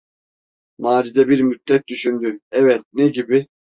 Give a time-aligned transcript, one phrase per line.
[0.77, 3.47] Macide bir müddet düşündü: Evet, ne gibi?